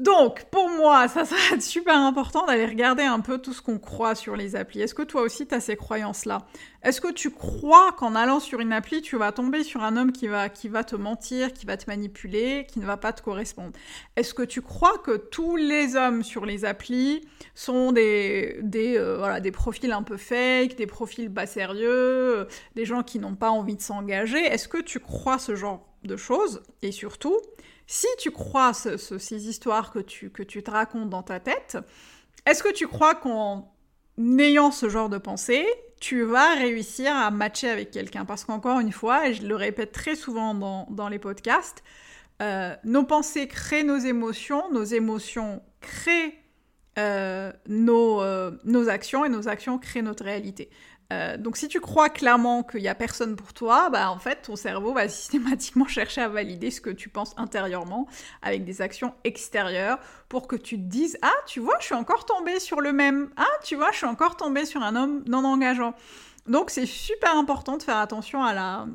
Donc, 0.00 0.46
pour 0.46 0.68
moi, 0.70 1.06
ça 1.06 1.24
serait 1.24 1.60
super 1.60 1.96
important 1.96 2.46
d'aller 2.46 2.66
regarder 2.66 3.04
un 3.04 3.20
peu 3.20 3.38
tout 3.38 3.52
ce 3.52 3.62
qu'on 3.62 3.78
croit 3.78 4.16
sur 4.16 4.34
les 4.34 4.56
applis. 4.56 4.80
Est-ce 4.80 4.94
que 4.94 5.02
toi 5.02 5.22
aussi, 5.22 5.46
tu 5.46 5.54
as 5.54 5.60
ces 5.60 5.76
croyances-là? 5.76 6.46
Est-ce 6.82 7.00
que 7.00 7.12
tu 7.12 7.30
crois 7.30 7.92
qu'en 7.92 8.16
allant 8.16 8.40
sur 8.40 8.58
une 8.58 8.72
appli, 8.72 9.02
tu 9.02 9.16
vas 9.16 9.30
tomber 9.30 9.62
sur 9.62 9.84
un 9.84 9.96
homme 9.96 10.10
qui 10.10 10.26
va, 10.26 10.48
qui 10.48 10.68
va 10.68 10.82
te 10.82 10.96
mentir, 10.96 11.52
qui 11.52 11.64
va 11.64 11.76
te 11.76 11.88
manipuler, 11.88 12.66
qui 12.68 12.80
ne 12.80 12.86
va 12.86 12.96
pas 12.96 13.12
te 13.12 13.22
correspondre? 13.22 13.70
Est-ce 14.16 14.34
que 14.34 14.42
tu 14.42 14.62
crois 14.62 14.98
que 14.98 15.16
tous 15.16 15.54
les 15.54 15.94
hommes 15.94 16.24
sur 16.24 16.44
les 16.44 16.64
applis 16.64 17.24
sont 17.54 17.92
des, 17.92 18.58
des, 18.62 18.96
euh, 18.98 19.38
des 19.38 19.52
profils 19.52 19.92
un 19.92 20.02
peu 20.02 20.16
fake, 20.16 20.74
des 20.74 20.88
profils 20.88 21.32
pas 21.32 21.46
sérieux, 21.46 21.88
euh, 21.88 22.44
des 22.74 22.84
gens 22.84 23.04
qui 23.04 23.20
n'ont 23.20 23.36
pas 23.36 23.50
envie 23.50 23.76
de 23.76 23.82
s'engager? 23.82 24.44
Est-ce 24.44 24.66
que 24.66 24.78
tu 24.78 24.98
crois 24.98 25.38
ce 25.38 25.54
genre 25.54 25.86
de 26.02 26.16
choses? 26.16 26.64
Et 26.82 26.90
surtout, 26.90 27.38
si 27.86 28.06
tu 28.18 28.30
crois 28.30 28.72
ces 28.72 29.48
histoires 29.48 29.90
que 29.90 29.98
tu, 29.98 30.30
te 30.30 30.70
racontes 30.70 31.10
dans 31.10 31.22
ta 31.22 31.40
tête, 31.40 31.78
est-ce 32.46 32.62
que 32.62 32.72
tu 32.72 32.86
crois 32.86 33.14
qu'en 33.14 33.72
ayant 34.38 34.70
ce 34.70 34.88
genre 34.88 35.08
de 35.08 35.18
pensée, 35.18 35.66
tu 36.00 36.22
vas 36.22 36.54
réussir 36.54 37.14
à 37.14 37.30
matcher 37.30 37.68
avec 37.68 37.90
quelqu'un? 37.90 38.24
Parce 38.24 38.44
qu'encore 38.44 38.80
une 38.80 38.92
fois, 38.92 39.28
et 39.28 39.34
je 39.34 39.46
le 39.46 39.56
répète 39.56 39.92
très 39.92 40.16
souvent 40.16 40.54
dans, 40.54 41.08
les 41.08 41.18
podcasts, 41.18 41.82
euh, 42.42 42.74
nos 42.84 43.04
pensées 43.04 43.48
créent 43.48 43.84
nos 43.84 43.98
émotions, 43.98 44.70
nos 44.72 44.84
émotions 44.84 45.62
créent 45.80 46.38
euh, 46.98 47.52
euh, 47.68 48.50
nos 48.64 48.88
actions 48.88 49.24
et 49.24 49.28
nos 49.28 49.48
actions 49.48 49.78
créent 49.78 50.02
notre 50.02 50.24
réalité. 50.24 50.70
Euh, 51.12 51.36
donc 51.36 51.56
si 51.56 51.68
tu 51.68 51.80
crois 51.80 52.08
clairement 52.08 52.62
qu'il 52.62 52.80
n'y 52.80 52.88
a 52.88 52.94
personne 52.94 53.36
pour 53.36 53.52
toi, 53.52 53.90
bah 53.90 54.10
en 54.10 54.18
fait 54.18 54.42
ton 54.42 54.56
cerveau 54.56 54.94
va 54.94 55.08
systématiquement 55.08 55.86
chercher 55.86 56.22
à 56.22 56.28
valider 56.28 56.70
ce 56.70 56.80
que 56.80 56.90
tu 56.90 57.08
penses 57.08 57.34
intérieurement 57.36 58.08
avec 58.42 58.64
des 58.64 58.80
actions 58.80 59.14
extérieures 59.24 59.98
pour 60.28 60.48
que 60.48 60.56
tu 60.56 60.76
te 60.76 60.82
dises 60.82 61.18
ah 61.22 61.34
tu 61.46 61.60
vois 61.60 61.76
je 61.80 61.86
suis 61.86 61.94
encore 61.94 62.24
tombée 62.24 62.58
sur 62.58 62.80
le 62.80 62.92
même 62.92 63.30
ah 63.36 63.44
tu 63.62 63.76
vois 63.76 63.92
je 63.92 63.98
suis 63.98 64.06
encore 64.06 64.36
tombée 64.36 64.64
sur 64.64 64.82
un 64.82 64.96
homme 64.96 65.22
non 65.26 65.44
engageant. 65.44 65.94
Donc 66.46 66.70
c'est 66.70 66.86
super 66.86 67.36
important 67.36 67.76
de 67.76 67.82
faire 67.82 67.98
attention 67.98 68.42
à 68.42 68.54
la 68.54 68.86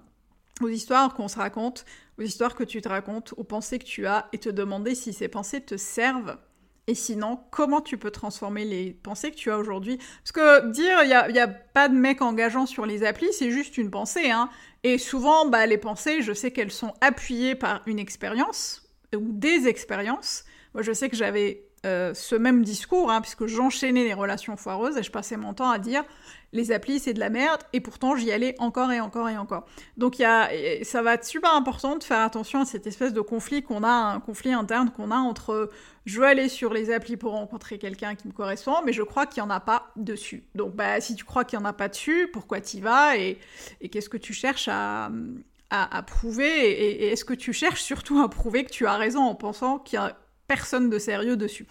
aux 0.62 0.68
histoires 0.68 1.14
qu'on 1.14 1.30
se 1.30 1.38
raconte, 1.38 1.86
aux 2.18 2.24
histoires 2.24 2.54
que 2.54 2.66
tu 2.66 2.82
te 2.82 2.90
racontes, 2.90 3.34
aux 3.38 3.46
pensées 3.46 3.80
que 3.80 3.86
tu 3.86 4.06
as 4.08 4.28
et 4.34 4.38
te 4.40 4.50
demander 4.50 4.94
si 4.94 5.14
ces 5.14 5.30
pensées 5.30 5.62
te 5.62 5.78
servent 5.78 6.38
et 6.90 6.96
sinon, 6.96 7.40
comment 7.52 7.82
tu 7.82 8.00
peux 8.00 8.10
transformer 8.10 8.66
les 8.66 8.94
pensées 8.94 9.30
que 9.30 9.36
tu 9.36 9.52
as 9.52 9.60
aujourd'hui? 9.60 10.00
Parce 10.24 10.32
que 10.32 10.72
dire 10.72 11.04
il 11.04 11.34
n'y 11.34 11.40
a, 11.40 11.48
pas 11.48 11.88
de 11.88 11.94
mec 11.94 12.24
engageant 12.24 12.66
sur 12.66 12.88
les 12.88 13.04
applis, 13.04 13.32
c'est 13.32 13.52
juste 13.52 13.78
une 13.78 13.92
pensée. 13.92 14.32
Hein. 14.32 14.50
Et 14.84 14.98
souvent, 14.98 15.46
bah, 15.46 15.68
les 15.68 15.78
pensées, 15.78 16.24
je 16.24 16.34
sais 16.34 16.50
qu'elles 16.50 16.72
sont 16.72 16.96
appuyées 17.00 17.54
par 17.54 17.84
une 17.86 18.00
expérience 18.00 18.90
ou 19.16 19.28
des 19.34 19.68
expériences. 19.68 20.46
Moi, 20.74 20.82
je 20.82 20.92
sais 20.92 21.10
que 21.10 21.16
j'avais 21.16 21.69
euh, 21.86 22.14
ce 22.14 22.36
même 22.36 22.64
discours, 22.64 23.10
hein, 23.12 23.22
puisque 23.22 23.46
j'enchaînais 23.46 24.04
les 24.04 24.14
relations 24.14 24.58
foireuses 24.58 24.98
et 24.98 25.04
je 25.04 25.12
passais 25.12 25.38
mon 25.38 25.54
temps 25.54 25.70
à 25.70 25.80
dire 25.80 26.04
les 26.52 26.72
applis 26.72 27.00
c'est 27.00 27.14
de 27.14 27.20
la 27.20 27.30
merde 27.30 27.62
et 27.74 27.80
pourtant 27.80 28.16
j'y 28.16 28.32
allais 28.32 28.56
encore 28.60 28.92
et 28.92 29.00
encore 29.00 29.30
et 29.30 29.38
encore. 29.38 29.66
Donc 29.98 30.16
ça 30.16 31.02
va 31.02 31.14
être 31.14 31.26
super 31.26 31.54
important 31.54 31.96
de 31.96 32.04
faire 32.04 32.20
attention 32.20 32.62
à 32.62 32.66
cette 32.66 32.88
espèce 32.88 33.14
de 33.14 33.22
conflit 33.22 33.62
qu'on 33.62 33.84
a, 33.84 33.90
un 33.90 34.20
conflit 34.20 34.54
interne 34.54 34.90
qu'on 34.90 35.12
a 35.12 35.18
entre 35.18 35.70
je 36.06 36.20
veux 36.20 36.26
aller 36.26 36.50
sur 36.50 36.74
les 36.74 36.92
applis 36.92 37.18
pour 37.18 37.34
rencontrer 37.34 37.78
quelqu'un 37.78 38.16
qui 38.16 38.28
me 38.28 38.34
correspond, 38.34 38.78
mais 38.84 38.94
je 38.94 39.04
crois 39.04 39.28
qu'il 39.28 39.44
n'y 39.44 39.48
en 39.48 39.54
a 39.54 39.60
pas 39.60 39.92
dessus. 39.96 40.44
Donc 40.56 40.76
bah 40.76 41.00
si 41.02 41.16
tu 41.16 41.24
crois 41.24 41.44
qu'il 41.44 41.60
n'y 41.60 41.66
en 41.66 41.70
a 41.70 41.74
pas 41.74 41.88
dessus, 41.88 42.30
pourquoi 42.34 42.62
tu 42.62 42.78
y 42.78 42.82
vas 42.82 43.18
et, 43.18 43.38
qu'est-ce 43.92 44.10
que 44.10 44.18
tu 44.18 44.34
cherches 44.34 44.70
à, 44.70 45.12
à, 45.70 46.04
prouver 46.04 46.72
et, 46.72 47.04
et 47.04 47.12
est-ce 47.12 47.26
que 47.26 47.36
tu 47.36 47.54
cherches 47.54 47.82
surtout 47.82 48.20
à 48.22 48.30
prouver 48.30 48.64
que 48.64 48.72
tu 48.72 48.88
as 48.88 48.96
raison 48.96 49.22
en 49.22 49.36
pensant 49.36 49.78
qu'il 49.78 49.98
y 49.98 50.02
a 50.02 50.18
personne 50.50 50.90
de 50.90 51.00
sérieux 51.00 51.38
dessus. 51.38 51.66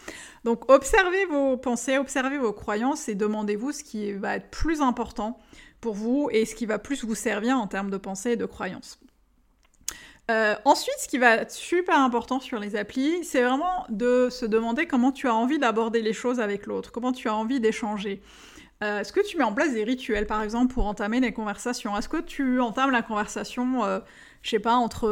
Donc 0.45 0.71
observez 0.71 1.27
vos 1.27 1.59
pensées, 1.59 1.99
observez 1.99 2.39
vos 2.39 2.55
croyances 2.55 3.11
et 3.11 3.15
demandez-vous 3.15 3.73
ce 3.73 3.85
qui 3.85 4.13
va 4.13 4.37
être 4.37 4.51
plus 4.51 4.81
important 4.81 5.39
pour 5.83 5.95
vous 5.95 6.31
et 6.33 6.47
ce 6.47 6.55
qui 6.55 6.65
va 6.65 6.79
plus 6.79 7.05
vous 7.05 7.15
servir 7.15 7.59
en 7.59 7.67
termes 7.67 7.91
de 7.91 7.99
pensée 7.99 8.31
et 8.33 8.37
de 8.37 8.47
croyances. 8.47 8.99
Euh, 10.31 10.55
ensuite, 10.65 10.97
ce 10.99 11.09
qui 11.09 11.19
va 11.19 11.37
être 11.37 11.53
super 11.53 11.99
important 11.99 12.39
sur 12.39 12.59
les 12.59 12.77
applis, 12.77 13.25
c'est 13.25 13.43
vraiment 13.43 13.87
de 13.89 14.29
se 14.31 14.45
demander 14.45 14.87
comment 14.87 15.11
tu 15.11 15.27
as 15.27 15.35
envie 15.35 15.59
d'aborder 15.59 16.03
les 16.03 16.13
choses 16.13 16.39
avec 16.39 16.67
l'autre, 16.67 16.93
comment 16.93 17.13
tu 17.13 17.29
as 17.29 17.35
envie 17.35 17.61
d'échanger. 17.61 18.21
Euh, 18.85 19.01
est-ce 19.01 19.13
que 19.13 19.27
tu 19.27 19.39
mets 19.39 19.45
en 19.45 19.55
place 19.55 19.73
des 19.73 19.85
rituels, 19.85 20.27
par 20.27 20.43
exemple, 20.43 20.73
pour 20.75 20.87
entamer 20.87 21.21
des 21.21 21.33
conversations? 21.33 21.97
Est-ce 21.97 22.11
que 22.11 22.21
tu 22.21 22.61
entames 22.61 22.91
la 22.91 23.03
conversation, 23.03 23.85
euh, 23.85 24.01
je 24.43 24.51
sais 24.51 24.59
pas, 24.59 24.75
entre 24.75 25.09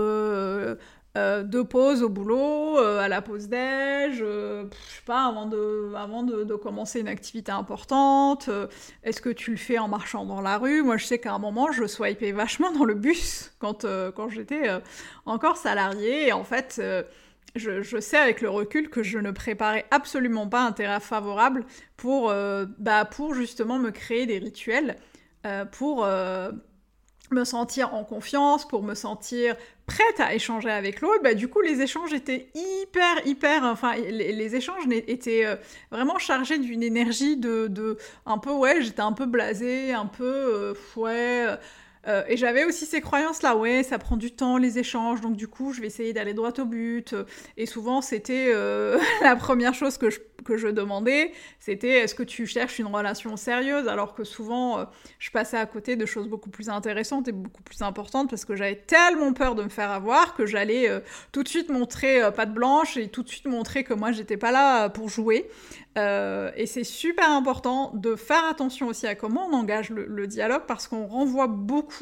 euh, 1.16 1.42
deux 1.42 1.64
pauses 1.64 2.02
au 2.02 2.10
boulot, 2.10 2.78
euh, 2.78 2.98
à 3.00 3.08
la 3.08 3.22
pause 3.22 3.48
déj, 3.48 4.18
euh, 4.20 4.64
je 4.70 4.96
sais 4.96 5.02
pas, 5.06 5.26
avant 5.26 5.46
de, 5.46 5.94
avant 5.96 6.22
de, 6.22 6.54
commencer 6.56 7.00
une 7.00 7.08
activité 7.08 7.50
importante. 7.50 8.50
Est-ce 9.02 9.22
que 9.22 9.30
tu 9.30 9.50
le 9.50 9.56
fais 9.56 9.78
en 9.78 9.88
marchant 9.88 10.26
dans 10.26 10.42
la 10.42 10.58
rue? 10.58 10.82
Moi, 10.82 10.98
je 10.98 11.06
sais 11.06 11.18
qu'à 11.18 11.32
un 11.32 11.38
moment, 11.38 11.72
je 11.72 11.86
swipais 11.86 12.32
vachement 12.32 12.70
dans 12.70 12.84
le 12.84 12.94
bus 12.94 13.52
quand, 13.58 13.86
quand 14.14 14.28
j'étais 14.28 14.68
encore 15.24 15.56
salariée. 15.56 16.28
Et 16.28 16.32
en 16.32 16.44
fait, 16.44 16.82
je, 17.54 18.00
sais 18.00 18.18
avec 18.18 18.42
le 18.42 18.50
recul 18.50 18.90
que 18.90 19.02
je 19.02 19.18
ne 19.18 19.30
préparais 19.30 19.86
absolument 19.90 20.48
pas 20.48 20.66
un 20.66 20.72
terrain 20.72 21.00
favorable 21.00 21.64
pour, 21.96 22.32
bah, 22.78 23.04
pour 23.06 23.32
justement 23.32 23.78
me 23.78 23.90
créer 23.90 24.26
des 24.26 24.38
rituels, 24.38 24.96
pour 25.72 26.06
me 27.30 27.44
sentir 27.44 27.94
en 27.94 28.04
confiance, 28.04 28.66
pour 28.66 28.82
me 28.82 28.94
sentir 28.94 29.56
prête 29.86 30.20
à 30.20 30.34
échanger 30.34 30.70
avec 30.70 31.00
l'autre, 31.00 31.22
bah, 31.22 31.34
du 31.34 31.48
coup 31.48 31.60
les 31.60 31.80
échanges 31.80 32.12
étaient 32.12 32.48
hyper 32.54 33.26
hyper, 33.26 33.62
enfin 33.64 33.94
les, 33.96 34.56
échanges 34.56 34.84
étaient 34.90 35.46
euh, 35.46 35.56
vraiment 35.90 36.18
chargés 36.18 36.58
d'une 36.58 36.82
énergie 36.82 37.36
de, 37.36 37.68
de, 37.68 37.96
un 38.26 38.38
peu 38.38 38.50
ouais, 38.52 38.82
j'étais 38.82 39.02
un 39.02 39.12
peu 39.12 39.26
blasée, 39.26 39.92
un 39.92 40.06
peu 40.06 40.24
euh, 40.24 40.74
ouais. 40.96 41.56
Euh, 42.06 42.22
et 42.28 42.36
j'avais 42.36 42.64
aussi 42.64 42.86
ces 42.86 43.00
croyances 43.00 43.42
là, 43.42 43.56
ouais, 43.56 43.82
ça 43.82 43.98
prend 43.98 44.16
du 44.16 44.30
temps 44.30 44.58
les 44.58 44.78
échanges, 44.78 45.20
donc 45.20 45.36
du 45.36 45.48
coup 45.48 45.72
je 45.72 45.80
vais 45.80 45.86
essayer 45.86 46.12
d'aller 46.12 46.34
droit 46.34 46.52
au 46.58 46.64
but. 46.64 47.14
Et 47.56 47.66
souvent 47.66 48.00
c'était 48.00 48.52
la 49.22 49.36
première 49.36 49.74
chose 49.74 49.98
que 49.98 50.10
je 50.10 50.20
que 50.46 50.56
je 50.56 50.68
demandais, 50.68 51.32
c'était 51.58 51.90
est-ce 51.90 52.14
que 52.14 52.22
tu 52.22 52.46
cherches 52.46 52.78
une 52.78 52.86
relation 52.86 53.36
sérieuse? 53.36 53.88
Alors 53.88 54.14
que 54.14 54.24
souvent, 54.24 54.78
euh, 54.78 54.84
je 55.18 55.30
passais 55.30 55.58
à 55.58 55.66
côté 55.66 55.96
de 55.96 56.06
choses 56.06 56.28
beaucoup 56.28 56.48
plus 56.48 56.70
intéressantes 56.70 57.28
et 57.28 57.32
beaucoup 57.32 57.62
plus 57.62 57.82
importantes 57.82 58.30
parce 58.30 58.44
que 58.44 58.56
j'avais 58.56 58.76
tellement 58.76 59.32
peur 59.32 59.54
de 59.54 59.64
me 59.64 59.68
faire 59.68 59.90
avoir 59.90 60.34
que 60.34 60.46
j'allais 60.46 60.88
euh, 60.88 61.00
tout 61.32 61.42
de 61.42 61.48
suite 61.48 61.68
montrer 61.68 62.22
euh, 62.22 62.30
patte 62.30 62.54
blanche 62.54 62.96
et 62.96 63.08
tout 63.08 63.22
de 63.22 63.28
suite 63.28 63.46
montrer 63.46 63.84
que 63.84 63.92
moi, 63.92 64.12
j'étais 64.12 64.36
pas 64.36 64.52
là 64.52 64.88
pour 64.88 65.08
jouer. 65.08 65.50
et 65.96 66.66
c'est 66.66 66.84
super 66.84 67.30
important 67.30 67.90
de 67.94 68.16
faire 68.16 68.44
attention 68.44 68.86
aussi 68.88 69.06
à 69.06 69.14
comment 69.14 69.48
on 69.50 69.54
engage 69.54 69.90
le, 69.90 70.26
dialogue 70.26 70.62
parce 70.66 70.88
qu'on 70.88 71.06
renvoie 71.06 71.46
beaucoup 71.46 71.95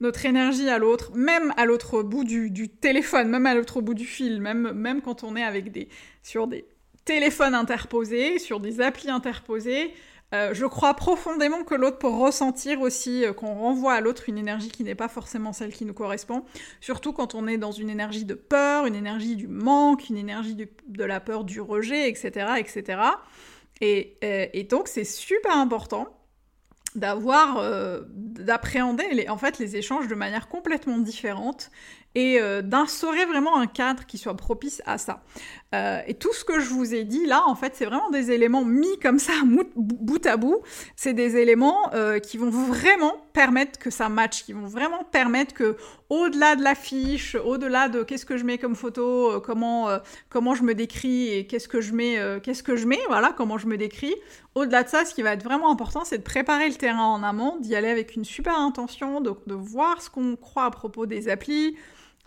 notre 0.00 0.24
énergie 0.24 0.68
à 0.68 0.78
l'autre, 0.78 1.12
même 1.14 1.52
à 1.56 1.66
l'autre 1.66 2.02
bout 2.02 2.24
du, 2.24 2.50
du, 2.50 2.68
téléphone, 2.68 3.28
même 3.28 3.46
à 3.46 3.54
l'autre 3.54 3.80
bout 3.80 3.94
du 3.94 4.06
fil, 4.06 4.40
même, 4.40 4.72
même 4.72 5.02
quand 5.02 5.24
on 5.24 5.36
est 5.36 5.42
avec 5.42 5.72
des, 5.72 5.88
sur 6.22 6.46
des, 6.46 6.64
téléphone 7.04 7.54
interposé, 7.54 8.38
sur 8.38 8.60
des 8.60 8.80
applis 8.80 9.10
interposées. 9.10 9.92
Euh, 10.32 10.54
je 10.54 10.64
crois 10.64 10.94
profondément 10.94 11.64
que 11.64 11.74
l'autre 11.74 11.98
peut 11.98 12.06
ressentir 12.06 12.80
aussi 12.82 13.24
euh, 13.24 13.32
qu'on 13.32 13.54
renvoie 13.54 13.94
à 13.94 14.00
l'autre 14.00 14.28
une 14.28 14.38
énergie 14.38 14.68
qui 14.68 14.84
n'est 14.84 14.94
pas 14.94 15.08
forcément 15.08 15.52
celle 15.52 15.72
qui 15.72 15.84
nous 15.84 15.92
correspond, 15.92 16.44
surtout 16.80 17.12
quand 17.12 17.34
on 17.34 17.48
est 17.48 17.58
dans 17.58 17.72
une 17.72 17.90
énergie 17.90 18.24
de 18.24 18.34
peur, 18.34 18.86
une 18.86 18.94
énergie 18.94 19.34
du 19.34 19.48
manque, 19.48 20.08
une 20.08 20.16
énergie 20.16 20.54
de 20.54 21.04
la 21.04 21.18
peur 21.18 21.42
du 21.42 21.60
rejet, 21.60 22.08
etc. 22.08 22.46
etc. 22.58 23.02
Et, 23.80 24.18
euh, 24.22 24.46
et 24.52 24.62
donc 24.62 24.86
c'est 24.86 25.04
super 25.04 25.56
important 25.56 26.06
d'avoir 26.94 27.62
d'appréhender 28.10 29.26
en 29.28 29.36
fait 29.36 29.58
les 29.58 29.76
échanges 29.76 30.08
de 30.08 30.14
manière 30.14 30.48
complètement 30.48 30.98
différente 30.98 31.70
et 32.14 32.40
euh, 32.40 32.60
d'instaurer 32.62 33.24
vraiment 33.24 33.56
un 33.58 33.66
cadre 33.66 34.04
qui 34.04 34.18
soit 34.18 34.36
propice 34.36 34.82
à 34.84 34.98
ça. 34.98 35.22
Euh, 35.74 36.00
et 36.06 36.14
tout 36.14 36.32
ce 36.32 36.44
que 36.44 36.58
je 36.58 36.68
vous 36.70 36.94
ai 36.94 37.04
dit 37.04 37.26
là, 37.26 37.44
en 37.46 37.54
fait, 37.54 37.74
c'est 37.76 37.84
vraiment 37.84 38.10
des 38.10 38.32
éléments 38.32 38.64
mis 38.64 38.98
comme 39.00 39.18
ça, 39.18 39.32
bout 39.76 40.26
à 40.26 40.36
bout. 40.36 40.60
C'est 40.96 41.14
des 41.14 41.36
éléments 41.36 41.92
euh, 41.94 42.18
qui 42.18 42.36
vont 42.36 42.50
vraiment 42.50 43.14
permettre 43.32 43.78
que 43.78 43.90
ça 43.90 44.08
matche, 44.08 44.44
qui 44.44 44.52
vont 44.52 44.66
vraiment 44.66 45.04
permettre 45.04 45.54
que, 45.54 45.76
au-delà 46.10 46.56
de 46.56 46.62
l'affiche, 46.62 47.36
au-delà 47.36 47.88
de 47.88 48.02
qu'est-ce 48.02 48.26
que 48.26 48.36
je 48.36 48.44
mets 48.44 48.58
comme 48.58 48.74
photo, 48.74 49.40
comment, 49.40 49.88
comment 50.28 50.54
je 50.54 50.62
me 50.62 50.74
décris 50.74 51.28
et 51.28 51.46
qu'est-ce 51.46 51.68
que 51.68 51.80
je 51.80 51.92
mets, 51.92 52.18
qu'est-ce 52.42 52.62
que 52.62 52.76
je 52.76 52.86
mets, 52.86 53.00
voilà, 53.08 53.32
comment 53.36 53.58
je 53.58 53.66
me 53.66 53.76
décris. 53.76 54.14
Au-delà 54.54 54.82
de 54.82 54.88
ça, 54.88 55.04
ce 55.04 55.14
qui 55.14 55.22
va 55.22 55.32
être 55.32 55.44
vraiment 55.44 55.70
important, 55.70 56.04
c'est 56.04 56.18
de 56.18 56.22
préparer 56.22 56.68
le 56.68 56.74
terrain 56.74 57.06
en 57.06 57.22
amont, 57.22 57.56
d'y 57.60 57.76
aller 57.76 57.88
avec 57.88 58.16
une 58.16 58.24
super 58.24 58.58
intention, 58.58 59.20
de, 59.20 59.32
de 59.46 59.54
voir 59.54 60.02
ce 60.02 60.10
qu'on 60.10 60.36
croit 60.36 60.64
à 60.64 60.70
propos 60.70 61.06
des 61.06 61.28
applis, 61.28 61.76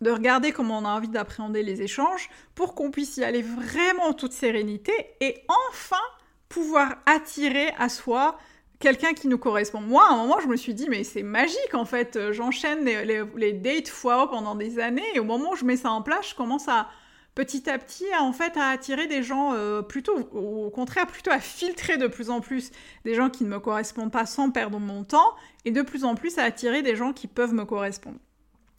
de 0.01 0.11
regarder 0.11 0.51
comment 0.51 0.79
on 0.79 0.85
a 0.85 0.89
envie 0.89 1.09
d'appréhender 1.09 1.63
les 1.63 1.81
échanges 1.81 2.29
pour 2.55 2.75
qu'on 2.75 2.91
puisse 2.91 3.17
y 3.17 3.23
aller 3.23 3.41
vraiment 3.41 4.03
en 4.03 4.13
toute 4.13 4.33
sérénité 4.33 4.93
et 5.21 5.43
enfin 5.47 6.01
pouvoir 6.49 6.97
attirer 7.05 7.69
à 7.77 7.89
soi 7.89 8.37
quelqu'un 8.83 9.13
qui 9.13 9.29
nous 9.29 9.37
correspond. 9.37 9.79
Moi, 9.79 10.03
à 10.05 10.13
un 10.13 10.17
moment, 10.17 10.41
je 10.41 10.47
me 10.47 10.57
suis 10.57 10.73
dit, 10.73 10.87
mais 10.89 11.05
c'est 11.05 11.23
magique 11.23 11.73
en 11.73 11.85
fait, 11.85 12.19
j'enchaîne 12.33 12.83
les, 12.83 13.53
dates 13.53 13.87
fois 13.87 14.29
pendant 14.29 14.55
des 14.55 14.77
années 14.77 15.07
et 15.15 15.19
au 15.21 15.23
moment 15.23 15.51
où 15.51 15.55
je 15.55 15.63
mets 15.63 15.77
ça 15.77 15.89
en 15.89 16.01
place, 16.01 16.31
je 16.31 16.35
commence 16.35 16.67
à 16.67 16.89
petit 17.33 17.69
à 17.69 17.79
petit 17.79 18.11
à, 18.11 18.21
en 18.23 18.33
fait 18.33 18.57
à 18.57 18.67
attirer 18.67 19.07
des 19.07 19.23
gens 19.23 19.53
euh, 19.53 19.81
plutôt 19.81 20.15
au 20.33 20.69
contraire 20.69 21.07
plutôt 21.07 21.31
à 21.31 21.39
filtrer 21.39 21.97
de 21.97 22.05
plus 22.05 22.29
en 22.29 22.41
plus 22.41 22.69
des 23.05 23.15
gens 23.15 23.31
qui 23.31 23.43
ne 23.43 23.49
me 23.49 23.59
correspondent 23.59 24.11
pas 24.11 24.27
sans 24.27 24.51
perdre 24.51 24.79
mon 24.79 25.03
temps 25.03 25.33
et 25.65 25.71
de 25.71 25.81
plus 25.81 26.03
en 26.03 26.13
plus 26.13 26.37
à 26.37 26.43
attirer 26.43 26.83
des 26.83 26.95
gens 26.95 27.11
qui 27.11 27.25
peuvent 27.25 27.53
me 27.53 27.65
correspondre. 27.65 28.19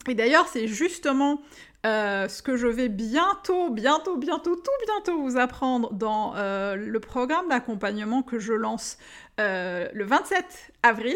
Et 0.07 0.15
d'ailleurs, 0.15 0.47
c'est 0.47 0.67
justement 0.67 1.41
euh, 1.85 2.27
ce 2.27 2.41
que 2.41 2.57
je 2.57 2.65
vais 2.65 2.89
bientôt, 2.89 3.69
bientôt, 3.69 4.17
bientôt, 4.17 4.55
tout 4.55 4.85
bientôt 4.85 5.21
vous 5.21 5.37
apprendre 5.37 5.93
dans 5.93 6.33
euh, 6.35 6.75
le 6.75 6.99
programme 6.99 7.47
d'accompagnement 7.47 8.23
que 8.23 8.39
je 8.39 8.53
lance 8.53 8.97
euh, 9.39 9.87
le 9.93 10.03
27 10.03 10.71
avril, 10.81 11.15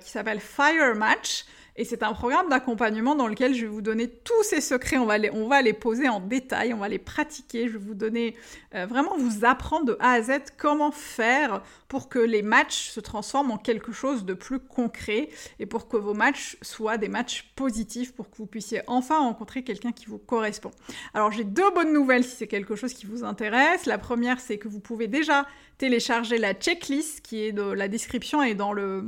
qui 0.00 0.10
s'appelle 0.10 0.40
Fire 0.40 0.96
Match. 0.96 1.44
Et 1.78 1.84
c'est 1.84 2.02
un 2.02 2.12
programme 2.12 2.48
d'accompagnement 2.48 3.14
dans 3.14 3.28
lequel 3.28 3.54
je 3.54 3.62
vais 3.62 3.68
vous 3.68 3.82
donner 3.82 4.08
tous 4.08 4.42
ces 4.42 4.60
secrets. 4.60 4.98
On 4.98 5.06
va 5.06 5.16
les, 5.16 5.30
on 5.30 5.46
va 5.46 5.62
les 5.62 5.72
poser 5.72 6.08
en 6.08 6.18
détail, 6.18 6.74
on 6.74 6.78
va 6.78 6.88
les 6.88 6.98
pratiquer. 6.98 7.68
Je 7.68 7.74
vais 7.74 7.84
vous 7.84 7.94
donner, 7.94 8.36
euh, 8.74 8.84
vraiment 8.84 9.16
vous 9.16 9.44
apprendre 9.44 9.86
de 9.86 9.96
A 10.00 10.14
à 10.14 10.22
Z 10.22 10.32
comment 10.56 10.90
faire 10.90 11.62
pour 11.86 12.08
que 12.08 12.18
les 12.18 12.42
matchs 12.42 12.90
se 12.90 12.98
transforment 12.98 13.52
en 13.52 13.58
quelque 13.58 13.92
chose 13.92 14.24
de 14.24 14.34
plus 14.34 14.58
concret 14.58 15.28
et 15.60 15.66
pour 15.66 15.86
que 15.86 15.96
vos 15.96 16.14
matchs 16.14 16.56
soient 16.62 16.98
des 16.98 17.08
matchs 17.08 17.52
positifs 17.54 18.12
pour 18.12 18.28
que 18.28 18.36
vous 18.38 18.46
puissiez 18.46 18.82
enfin 18.88 19.20
rencontrer 19.20 19.62
quelqu'un 19.62 19.92
qui 19.92 20.06
vous 20.06 20.18
correspond. 20.18 20.72
Alors 21.14 21.30
j'ai 21.30 21.44
deux 21.44 21.70
bonnes 21.70 21.92
nouvelles 21.92 22.24
si 22.24 22.34
c'est 22.34 22.48
quelque 22.48 22.74
chose 22.74 22.92
qui 22.92 23.06
vous 23.06 23.22
intéresse. 23.22 23.86
La 23.86 23.98
première, 23.98 24.40
c'est 24.40 24.58
que 24.58 24.66
vous 24.66 24.80
pouvez 24.80 25.06
déjà 25.06 25.46
télécharger 25.78 26.38
la 26.38 26.54
checklist 26.54 27.20
qui 27.20 27.44
est 27.44 27.52
dans 27.52 27.72
la 27.72 27.86
description 27.86 28.42
et 28.42 28.56
dans 28.56 28.72
le 28.72 29.06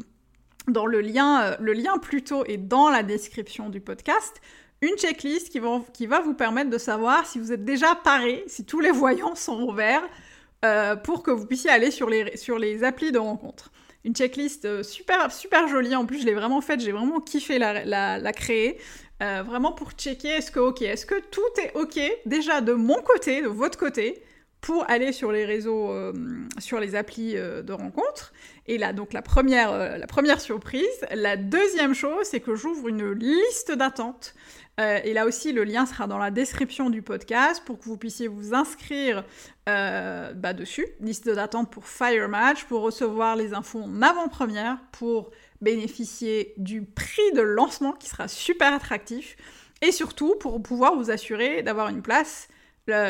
dans 0.69 0.87
le 0.87 1.01
lien, 1.01 1.43
euh, 1.43 1.57
le 1.61 1.73
lien 1.73 1.99
plutôt 1.99 2.45
est 2.45 2.57
dans 2.57 2.91
la 2.91 3.03
description 3.03 3.69
du 3.69 3.81
podcast, 3.81 4.41
une 4.83 4.97
checklist 4.97 5.51
qui 5.51 6.07
va, 6.07 6.21
vous 6.21 6.35
permettre 6.35 6.71
de 6.71 6.79
savoir 6.79 7.27
si 7.27 7.39
vous 7.39 7.53
êtes 7.53 7.65
déjà 7.65 7.95
paré, 7.95 8.45
si 8.47 8.65
tous 8.65 8.81
les 8.81 8.91
voyants 8.91 9.35
sont 9.35 9.63
ouverts, 9.63 10.03
euh, 10.65 10.97
pour 10.97 11.23
que 11.23 11.31
vous 11.31 11.47
puissiez 11.47 11.71
aller 11.71 11.91
sur 11.91 12.09
les, 12.09 12.37
sur 12.37 12.59
les 12.59 12.85
applis 12.85 13.13
de 13.13 13.19
rencontre. 13.19 13.71
Une 14.05 14.15
checklist 14.15 14.65
euh, 14.65 14.83
super, 14.83 15.31
super 15.33 15.69
jolie, 15.69 15.95
en 15.95 16.07
plus 16.07 16.21
je 16.21 16.27
l'ai 16.27 16.35
vraiment 16.35 16.63
faite, 16.63 16.81
j'ai 16.81 16.93
vraiment 16.93 17.21
kiffé 17.21 17.59
la, 17.59 17.85
la, 17.85 18.33
créer. 18.33 18.79
vraiment 19.21 19.73
pour 19.73 19.93
checker 19.93 20.29
est-ce 20.29 20.51
que 20.51 20.61
ok, 20.61 20.81
est-ce 20.81 21.05
que 21.05 21.21
tout 21.31 21.61
est 21.63 21.77
ok 21.77 22.01
déjà 22.25 22.63
de 22.63 22.73
mon 22.73 23.03
côté, 23.03 23.43
de 23.43 23.49
votre 23.49 23.79
côté, 23.79 24.23
pour 24.61 24.89
aller 24.91 25.13
sur 25.13 25.33
les 25.33 25.45
réseaux, 25.45 25.91
euh, 25.91 26.13
sur 26.59 26.81
les 26.81 26.95
applis 26.95 27.37
euh, 27.37 27.63
de 27.63 27.73
rencontres. 27.73 28.33
Et 28.67 28.79
là, 28.79 28.93
donc 28.93 29.13
la 29.13 29.23
première, 29.23 29.73
euh, 29.73 29.97
la 29.97 30.07
première 30.07 30.41
surprise. 30.41 30.87
La 31.15 31.37
deuxième 31.37 31.95
chose, 31.95 32.27
c'est 32.27 32.41
que 32.41 32.55
j'ouvre 32.55 32.89
une 32.89 33.13
liste 33.13 33.73
d'attente. 33.73 34.35
et 34.79 35.13
là 35.13 35.27
aussi, 35.27 35.53
le 35.53 35.63
lien 35.65 35.85
sera 35.85 36.07
dans 36.07 36.17
la 36.17 36.31
description 36.31 36.89
du 36.89 37.03
podcast 37.03 37.63
pour 37.67 37.79
que 37.79 37.85
vous 37.85 37.99
puissiez 37.99 38.29
vous 38.29 38.55
inscrire 38.55 39.25
bah, 39.67 40.55
dessus. 40.55 40.87
Liste 41.01 41.29
d'attente 41.29 41.71
pour 41.71 41.87
Fire 41.87 42.31
Match, 42.31 42.65
pour 42.65 42.81
recevoir 42.81 43.37
les 43.37 43.53
infos 43.53 43.83
en 43.83 44.01
avant-première, 44.01 44.79
pour 44.93 45.33
bénéficier 45.61 46.55
du 46.57 46.83
prix 46.83 47.31
de 47.35 47.43
lancement 47.43 47.93
qui 47.93 48.09
sera 48.09 48.27
super 48.27 48.73
attractif. 48.73 49.37
Et 49.83 49.93
surtout, 49.93 50.35
pour 50.41 50.63
pouvoir 50.63 50.97
vous 50.97 51.11
assurer 51.11 51.63
d'avoir 51.63 51.89
une 51.91 52.01
place 52.01 52.49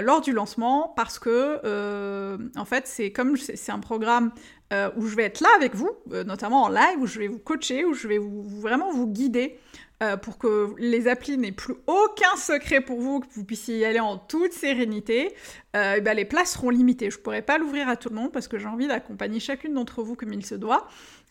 lors 0.02 0.20
du 0.20 0.32
lancement 0.32 0.92
parce 0.96 1.18
que 1.18 1.60
euh, 1.64 2.38
en 2.56 2.64
fait 2.64 2.87
c'est 2.87 3.12
comme 3.12 3.37
c'est 3.37 3.72
un 3.72 3.78
programme 3.78 4.32
euh, 4.72 4.90
où 4.96 5.06
je 5.06 5.16
vais 5.16 5.25
être 5.25 5.40
là 5.40 5.49
avec 5.56 5.75
vous, 5.75 5.90
euh, 6.12 6.22
notamment 6.22 6.64
en 6.64 6.68
live, 6.68 7.00
où 7.00 7.06
je 7.06 7.18
vais 7.18 7.26
vous 7.26 7.40
coacher, 7.40 7.84
où 7.84 7.92
je 7.92 8.06
vais 8.06 8.20
vraiment 8.20 8.92
vous 8.92 9.06
guider 9.06 9.58
pour 10.22 10.38
que 10.38 10.75
les 10.78 11.08
applis 11.08 11.37
n'aient 11.37 11.52
plus 11.52 11.75
aucun 11.87 12.34
secret 12.38 12.80
pour 12.80 13.02
vous, 13.02 13.20
que 13.20 13.26
vous 13.34 13.44
puissiez 13.44 13.76
y 13.80 13.84
aller 13.84 14.00
en 14.00 14.16
toute 14.16 14.54
sérénité. 14.54 15.34
ben 15.75 16.14
les 16.16 16.25
places 16.25 16.52
seront 16.52 16.70
limitées. 16.70 17.10
Je 17.10 17.18
pourrais 17.18 17.42
pas 17.42 17.58
l'ouvrir 17.58 17.87
à 17.87 17.96
tout 17.96 18.08
le 18.08 18.14
monde 18.14 18.32
parce 18.32 18.49
que 18.49 18.58
j'ai 18.58 18.66
envie 18.66 18.87
d'accompagner 18.87 19.40
chacune 19.40 19.75
d'entre 19.75 20.02
vous 20.02 20.14
comme 20.14 20.32
il 20.32 20.46
se 20.46 20.54
doit. 20.54 20.88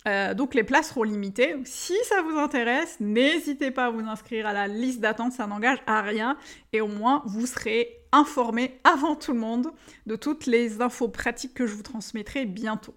Euh, 0.07 0.33
donc 0.33 0.55
les 0.55 0.63
places 0.63 0.89
seront 0.89 1.03
limitées. 1.03 1.55
Si 1.65 1.95
ça 2.03 2.21
vous 2.21 2.37
intéresse, 2.37 2.97
n'hésitez 2.99 3.71
pas 3.71 3.87
à 3.87 3.89
vous 3.89 3.99
inscrire 3.99 4.47
à 4.47 4.53
la 4.53 4.67
liste 4.67 5.01
d'attente, 5.01 5.33
ça 5.33 5.47
n'engage 5.47 5.79
à 5.87 6.01
rien. 6.01 6.37
Et 6.73 6.81
au 6.81 6.87
moins, 6.87 7.23
vous 7.25 7.45
serez 7.45 7.97
informé 8.11 8.79
avant 8.83 9.15
tout 9.15 9.33
le 9.33 9.39
monde 9.39 9.71
de 10.05 10.15
toutes 10.15 10.45
les 10.45 10.81
infos 10.81 11.09
pratiques 11.09 11.53
que 11.53 11.67
je 11.67 11.75
vous 11.75 11.83
transmettrai 11.83 12.45
bientôt. 12.45 12.93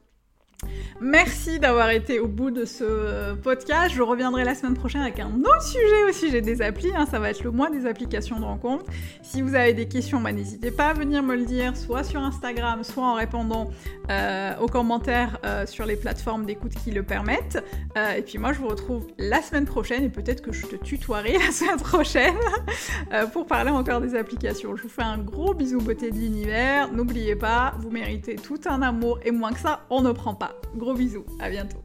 Merci 1.04 1.58
d'avoir 1.58 1.90
été 1.90 2.20
au 2.20 2.28
bout 2.28 2.52
de 2.52 2.64
ce 2.64 3.34
podcast. 3.34 3.92
Je 3.92 4.02
reviendrai 4.02 4.44
la 4.44 4.54
semaine 4.54 4.74
prochaine 4.74 5.02
avec 5.02 5.18
un 5.18 5.32
autre 5.40 5.62
sujet 5.62 6.04
au 6.08 6.12
sujet 6.12 6.40
des 6.40 6.62
applis. 6.62 6.92
Hein. 6.94 7.06
Ça 7.10 7.18
va 7.18 7.30
être 7.30 7.42
le 7.42 7.50
mois 7.50 7.70
des 7.70 7.86
applications 7.86 8.38
de 8.38 8.44
rencontre. 8.44 8.84
Si 9.20 9.42
vous 9.42 9.56
avez 9.56 9.74
des 9.74 9.88
questions, 9.88 10.20
bah, 10.20 10.30
n'hésitez 10.30 10.70
pas 10.70 10.90
à 10.90 10.92
venir 10.92 11.24
me 11.24 11.34
le 11.34 11.44
dire, 11.44 11.76
soit 11.76 12.04
sur 12.04 12.22
Instagram, 12.22 12.84
soit 12.84 13.04
en 13.04 13.14
répondant 13.14 13.70
euh, 14.10 14.52
aux 14.60 14.68
commentaires 14.68 15.40
euh, 15.44 15.66
sur 15.66 15.86
les 15.86 15.96
plateformes 15.96 16.46
d'écoute 16.46 16.72
qui 16.84 16.92
le 16.92 17.02
permettent. 17.02 17.64
Euh, 17.96 18.12
et 18.12 18.22
puis 18.22 18.38
moi, 18.38 18.52
je 18.52 18.60
vous 18.60 18.68
retrouve 18.68 19.08
la 19.18 19.42
semaine 19.42 19.64
prochaine 19.64 20.04
et 20.04 20.08
peut-être 20.08 20.40
que 20.40 20.52
je 20.52 20.66
te 20.66 20.76
tutoierai 20.76 21.32
la 21.38 21.50
semaine 21.50 21.80
prochaine 21.80 22.36
pour 23.32 23.46
parler 23.46 23.72
encore 23.72 24.00
des 24.00 24.14
applications. 24.14 24.76
Je 24.76 24.82
vous 24.84 24.88
fais 24.88 25.02
un 25.02 25.18
gros 25.18 25.52
bisou 25.52 25.80
beauté 25.80 26.12
de 26.12 26.16
l'univers. 26.16 26.92
N'oubliez 26.92 27.34
pas, 27.34 27.74
vous 27.80 27.90
méritez 27.90 28.36
tout 28.36 28.60
un 28.66 28.82
amour 28.82 29.18
et 29.24 29.32
moins 29.32 29.52
que 29.52 29.58
ça, 29.58 29.80
on 29.90 30.02
ne 30.02 30.12
prend 30.12 30.34
pas. 30.34 30.51
Gros 30.74 30.94
bisous, 30.94 31.26
à 31.40 31.50
bientôt. 31.50 31.78